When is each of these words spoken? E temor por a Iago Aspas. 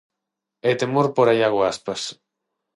E 0.69 0.71
temor 0.81 1.07
por 1.15 1.27
a 1.31 1.33
Iago 1.39 1.59
Aspas. 1.71 2.01